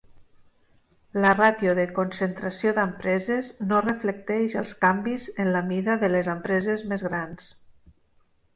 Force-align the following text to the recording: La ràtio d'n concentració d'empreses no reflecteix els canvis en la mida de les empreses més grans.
La 1.25 1.33
ràtio 1.39 1.75
d'n 1.79 1.91
concentració 1.97 2.73
d'empreses 2.79 3.53
no 3.73 3.83
reflecteix 3.89 4.57
els 4.65 4.75
canvis 4.89 5.29
en 5.47 5.53
la 5.59 5.63
mida 5.71 6.01
de 6.07 6.13
les 6.17 6.33
empreses 6.37 6.85
més 6.95 7.09
grans. 7.13 7.51